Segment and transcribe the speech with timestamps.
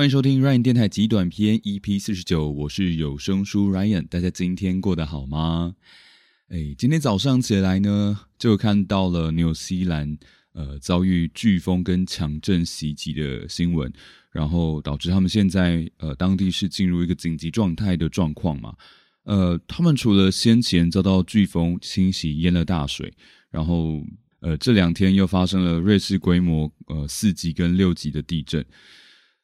[0.00, 4.08] 欢迎收听 Ryan 电台极短篇 EP 四十九，我是有声书 Ryan。
[4.08, 5.74] 大家今天过得好吗？
[6.48, 10.16] 哎，今天早上起来呢，就看到了纽西兰
[10.54, 13.92] 呃遭遇飓风跟强震袭击的新闻，
[14.30, 18.74] 然后导致他们现在呃当地是进入一个紧急状态的状况嘛。
[19.24, 23.12] 呃，他们除了先前遭到飓风侵袭淹了大水，
[23.50, 24.02] 然后
[24.40, 28.64] 呃这两天又发生了瑞士规模呃四级跟六级的地震。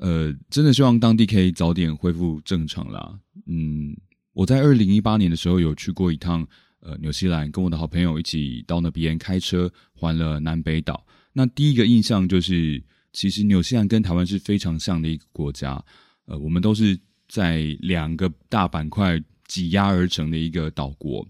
[0.00, 3.18] 呃，真的希望当地可以早点恢复正常啦。
[3.46, 3.94] 嗯，
[4.32, 6.46] 我在二零一八年的时候有去过一趟
[6.80, 11.06] 呃纽西兰，跟我的好朋友一起到那边开车环了南北岛。
[11.34, 12.82] 那第一个印象就是，
[13.12, 15.84] 其实纽西兰跟台湾是非常像的一个国家。
[16.24, 21.28] 呃，我们都是在两个大板块挤压而成的一个岛国，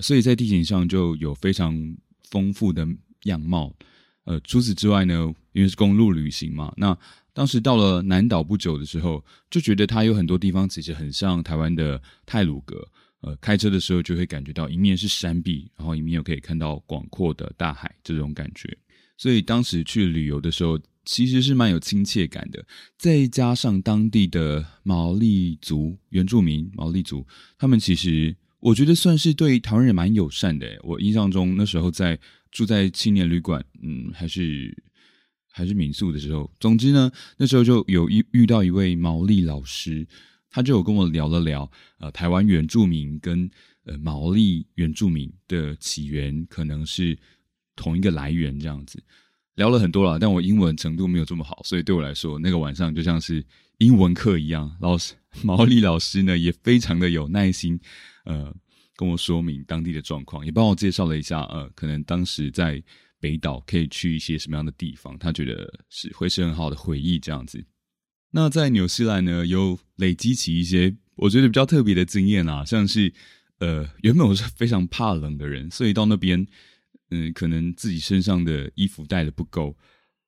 [0.00, 1.74] 所以在地形上就有非常
[2.30, 2.86] 丰富的
[3.24, 3.74] 样貌。
[4.24, 6.96] 呃，除此之外呢，因为是公路旅行嘛，那
[7.34, 12.86] 当时到了南岛不久的时候，就觉得它有很多地方其实很像台湾的泰鲁阁。
[13.22, 18.76] 呃，开车的时候就会感觉到一面是山壁，然后一面又可以看到广阔的大海这种感觉。
[19.16, 22.66] 所以当时去旅游的时候，其实是蛮有亲切感的。
[22.98, 27.24] 再加上当地的毛利族原住民毛利族，
[27.56, 30.66] 他们其实我觉得算是对台湾人蛮友善的。
[30.82, 32.18] 我印象中那时候在
[32.50, 34.76] 住在青年旅馆，嗯，还是。
[35.54, 40.06] 还是民宿的时候，总之呢，那时候就有遇遇到一位毛利老师，
[40.50, 43.48] 他就有跟我聊了聊，呃，台湾原住民跟
[43.84, 47.18] 呃毛利原住民的起源可能是
[47.76, 49.02] 同一个来源这样子，
[49.56, 53.44] 聊了很多了，但我英文程度没有这么好，所以对我来说，那个晚上就像是
[53.76, 54.74] 英文课一样。
[54.80, 55.12] 老师
[55.44, 57.78] 毛利老师呢，也非常的有耐心，
[58.24, 58.54] 呃，
[58.96, 62.82] 跟我说明当地的状况，也帮我介绍了一下，呃，可能当时在。
[63.22, 65.16] 北岛可以去一些什么样的地方？
[65.16, 67.64] 他觉得是会是很好的回忆这样子。
[68.32, 73.12] 那在纽西兰呢，有累积起一些我觉得比较特别的经验啊，像是
[73.58, 76.44] 呃，原本我是非常怕冷的人，所以到那边，
[77.10, 79.76] 嗯，可能自己身上的衣服带的不够，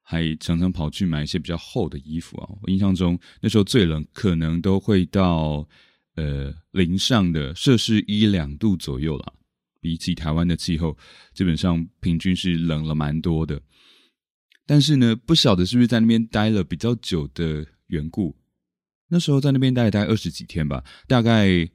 [0.03, 2.49] 还常常跑去买一些比较厚的衣服啊。
[2.63, 5.69] 我印象中那时候最冷，可能都会到
[6.15, 9.33] 呃零上的摄氏一两度左右了。
[9.85, 10.97] 比起台湾的气候，
[11.35, 13.61] 基本上平均是冷了蛮多的。
[14.65, 18.35] 但是呢，不晓得是不是在那边待了比较久的缘故，
[19.09, 21.69] 那时候在那边待了待二十几天吧，大概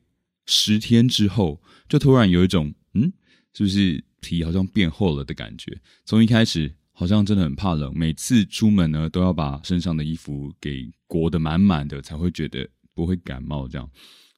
[0.47, 3.13] 十天之后，就突然有一种嗯，
[3.53, 5.79] 是不是皮好像变厚了的感觉？
[6.03, 13.87] 从一开始好像真的很怕冷，每次出门呢都要把身上的衣服给裹得满满的，才会觉得不会感冒这样。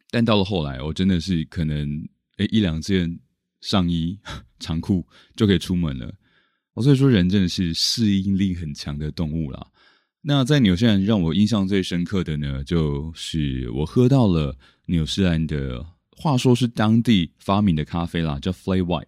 [0.10, 2.06] 但到了后来，我真的是可能
[2.36, 3.18] 诶一两件。
[3.62, 4.20] 上衣、
[4.60, 6.14] 长裤就可以出门了。
[6.82, 9.68] 所以说，人真的是适应力很强的动物啦。
[10.22, 19.08] 那在纽西兰让我印象最深刻的呢，就是我喝到了纽西兰的，话说是当地发明的咖啡啦，叫 Flay White。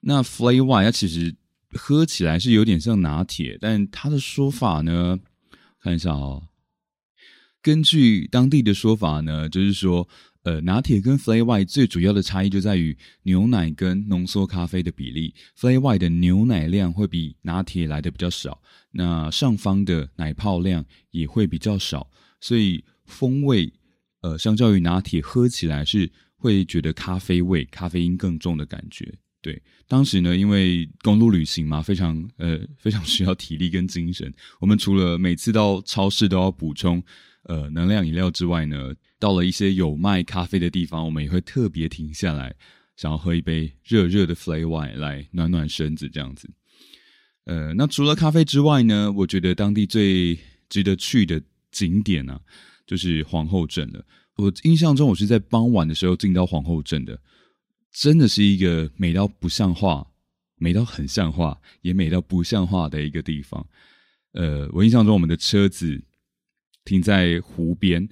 [0.00, 1.34] 那 Flay White 它其实
[1.70, 5.18] 喝起来是有点像拿铁，但它的说法呢，
[5.80, 6.48] 看一下哦。
[7.62, 10.08] 根据当地的说法呢，就是说。
[10.48, 15.34] 呃，拿铁跟 Fly White 最主要的差异就在于牛奶跟浓缩咖啡的比例。
[15.54, 18.58] Fly White 的牛奶量会比拿铁来的比较少，
[18.92, 22.08] 那上方的奶泡量也会比较少，
[22.40, 23.70] 所以风味
[24.22, 29.18] 呃，相较于拿铁喝起来是会觉得咖啡味、咖啡因更重的感觉。
[29.42, 37.02] 对，当时呢，因为公路旅行嘛，非常呃非常需要体力跟精神，我们除了每次到超市都要补充
[37.44, 38.94] 呃能量饮料之外呢。
[39.20, 42.54] 到了一些有卖咖啡的地方，我们也会特别停下来，
[42.96, 46.48] 想要喝一杯热热的 Fly Wine 来暖暖身子，这样子。
[47.46, 50.38] 呃，那除了咖啡之外呢，我觉得当地最
[50.68, 52.38] 值得去的景点呢，
[52.86, 54.04] 就是皇后镇了。
[54.36, 57.20] 我印象中，我是在傍晚的时候进到皇后镇的，
[57.90, 60.06] 真的是一个美到不像话、
[60.58, 63.66] 美到很像话，也美到不像话的一个地方。
[64.34, 66.00] 呃，我印象中，我们的车子
[66.88, 68.08] 停在湖边。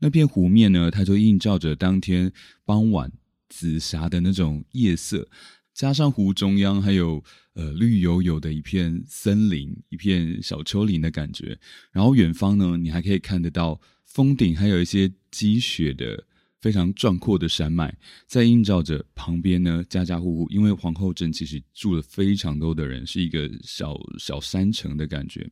[0.00, 2.32] 那片湖面呢，它就映照着当天
[2.64, 3.12] 傍晚
[3.48, 5.28] 紫霞的那种夜色，
[5.72, 7.22] 加上湖中央还有
[7.54, 11.56] 呃绿油油的一片森林，一片小丘陵的感觉。
[11.92, 16.24] 然后远方呢，你还可以看得到峰顶，还有一些积雪的
[16.60, 20.48] 非常壮阔的山脉，在映照着旁边呢家家户户。
[20.50, 25.48] 因为皇后镇其实住了非常多的人，是一个小小山城的感觉。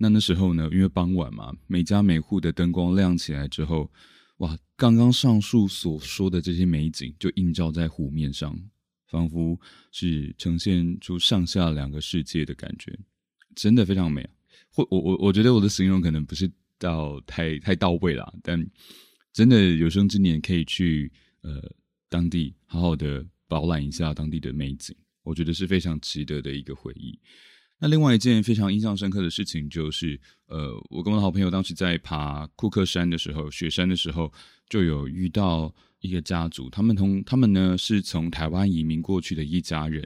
[0.00, 3.90] 那那时候呢，因为傍晚嘛，每家每户的灯光亮起来之后，
[4.36, 8.56] 哇，刚刚上述所说的这些美景就映照在湖面上，
[9.08, 9.60] 仿佛
[9.90, 12.96] 是呈现出上下两个世界的感觉，
[13.56, 14.24] 真的非常美。
[14.70, 16.48] 或我我我觉得我的形容可能不是
[16.78, 18.64] 到太太到位了，但
[19.32, 21.10] 真的有生之年可以去
[21.40, 21.60] 呃
[22.08, 24.94] 当地好好的饱览一下当地的美景，
[25.24, 27.18] 我觉得是非常值得的一个回忆。
[27.80, 34.32] 那另外一件非常印象深刻的事情就是，呃，我跟我的好朋友当时在爬库克山的时候，雪山的时候，
[34.68, 40.04] 就有遇到一个家族，他们同他们呢是从台湾移民过去的一家人，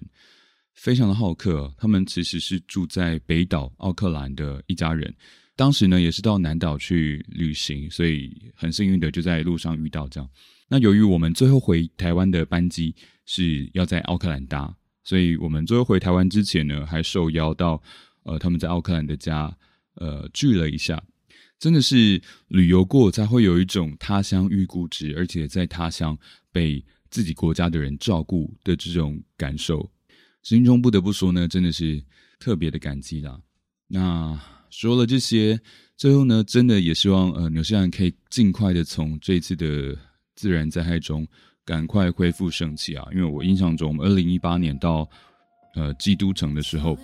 [0.75, 1.73] 非常的好客。
[1.79, 5.15] 他们其实是住在北岛奥克兰的一家人，
[5.57, 10.29] 当时呢也是到南岛去旅行，所以很幸运的就在路上遇到这样。
[10.69, 14.77] 那由于我们最后回台湾的班机是要在奥克兰搭。
[15.05, 17.83] 所以我们最后回台湾之前呢，还受邀到
[18.23, 19.57] 呃他们在奥克兰的家
[19.97, 21.03] 呃聚了一下，
[21.59, 26.17] 真的是旅游过才会有一种他乡遇故知，而且在他乡
[26.51, 29.91] 被自己国家的人照顾的这种感受，
[30.43, 32.03] 心中不得不说呢，真的是
[32.39, 33.41] 特别的感激啦。
[33.89, 34.41] 那
[34.71, 35.61] 说了这些，
[35.97, 39.99] 最后呢，真的也希望呃纽西兰可以尽快的从这次的
[40.35, 41.27] 自然灾害中。
[41.65, 43.07] 赶快恢复生气啊！
[43.13, 45.09] 因为我印象中，二零一八年到
[45.75, 46.99] 呃基督城的时候，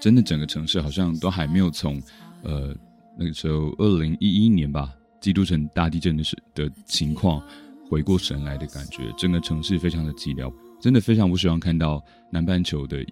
[0.00, 2.00] 真的整个城市好像都还没有从
[2.42, 2.74] 呃
[3.18, 7.42] 那个时候二零一一年吧，基督城大地震的时的情况
[7.90, 13.02] 回过神来的感觉，整个城市非常的寂寥，真的非常不希望看到南半球的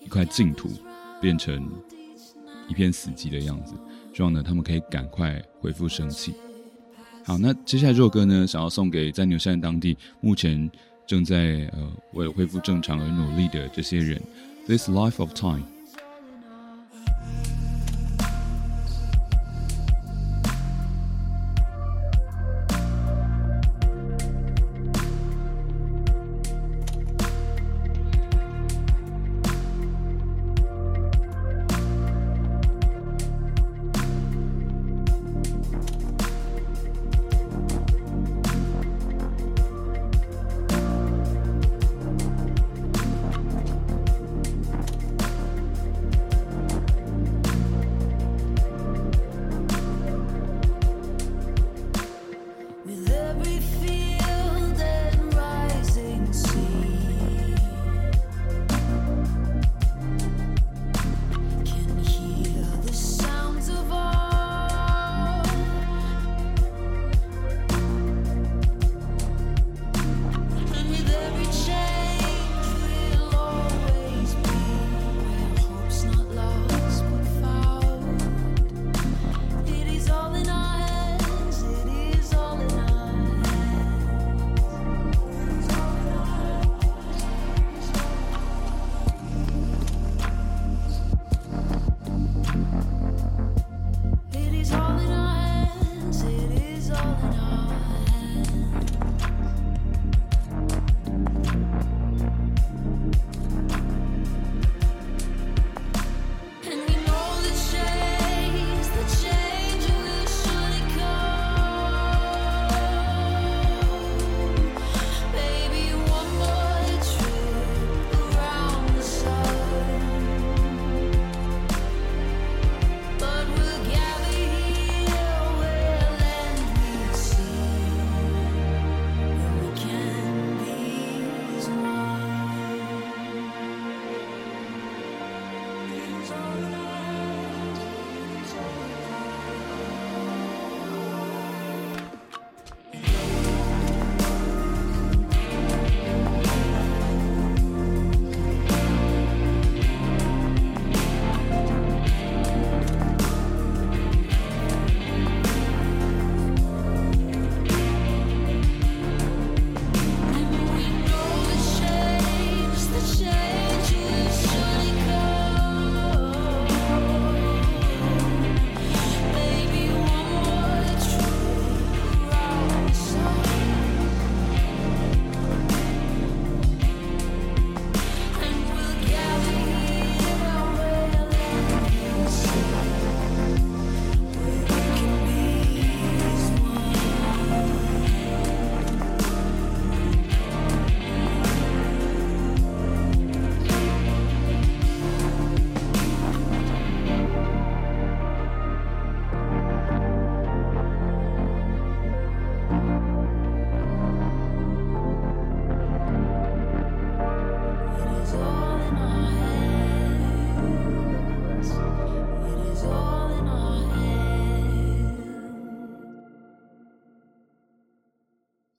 [0.00, 0.68] 一块净土
[1.22, 1.66] 变成
[2.68, 3.74] 一片死寂的样子。
[4.12, 6.34] 希望呢，他们可以赶快恢复生气。
[7.26, 10.70] 好，那接下来这首歌呢，想要送给在纽西兰当地目前
[11.06, 14.20] 正在呃为了恢复正常而努力的这些人，
[14.66, 15.60] 《This Life of Time》。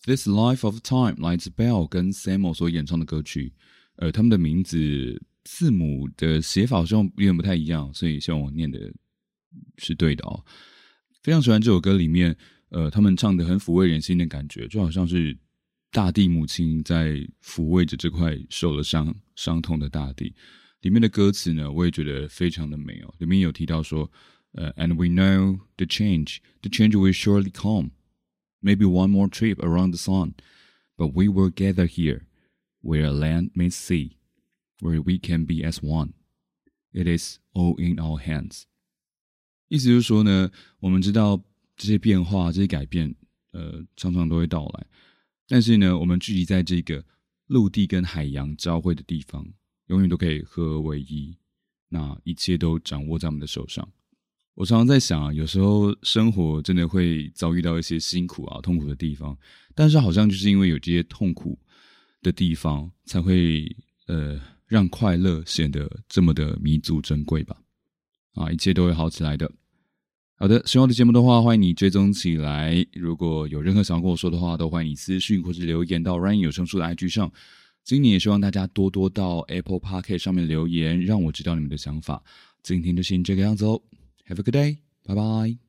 [0.06, 3.54] This Life of Time 来自 Bell 跟 Samuel 所演唱的歌曲，
[3.96, 8.94] 呃，他们的名字字母的写法好像有点不太一样，所以希望我念的
[9.80, 10.46] 是对的哦。
[11.24, 12.38] 非常喜欢这首歌里面，
[12.70, 15.36] 呃，他们唱的很抚慰人心的感觉，就好像是
[15.92, 20.36] 大地母亲在抚慰着这块受了伤伤痛的大地。
[20.82, 23.12] 里面的歌词呢，我也觉得非常的美哦。
[23.18, 24.12] 里面有提到说，
[24.52, 27.90] 呃，And we know the change, the change will surely come.
[28.66, 30.34] Maybe one more trip around the sun,
[30.98, 32.26] but we will gather here,
[32.82, 34.18] where land may see,
[34.82, 36.14] where we can be as one.
[36.92, 38.64] It is all in our hands.
[39.68, 41.44] 意思就是说呢，我们知道
[41.78, 43.16] 这些变化、这些改变，
[43.52, 44.88] 呃，常常都会到来。
[45.48, 47.06] 但是呢，我们聚集在这个
[47.48, 49.48] 陆地跟海洋交汇的地方，
[49.88, 51.38] 永远都可以合而为一。
[51.90, 53.88] 那一切都掌握在我们的手上。
[54.56, 59.38] 我常常在想啊，有时候生活真的会遭遇到一些辛苦啊、痛苦的地方，
[59.76, 61.60] 但是好像就是因为有这些痛苦
[62.22, 63.66] 的地方，才会
[64.08, 67.58] 呃让快乐显得这么的弥足珍贵吧。
[68.34, 69.52] 啊，一切都会好起来的。
[70.38, 72.86] 好的，喜欢我的节目的话，欢迎你追踪起来。
[72.94, 77.32] 如果有任何想要跟我说的话，都欢迎你私讯或是留言到 Ryan 有声书的 IG 上。
[77.84, 82.24] 今年也希望大家多多到 Apple Park 上面留言，让我知道你们的想法。
[82.64, 83.82] 今天就先这个样子哦。
[84.26, 84.82] Have a good day.
[85.08, 85.65] Bye bye.